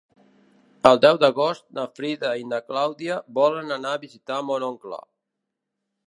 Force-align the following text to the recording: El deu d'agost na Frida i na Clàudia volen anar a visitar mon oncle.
El 0.91 0.99
deu 1.01 1.17
d'agost 1.23 1.65
na 1.79 1.83
Frida 1.99 2.31
i 2.43 2.47
na 2.53 2.59
Clàudia 2.71 3.17
volen 3.39 3.75
anar 3.77 3.91
a 3.97 4.01
visitar 4.05 4.39
mon 4.49 4.65
oncle. 4.69 4.99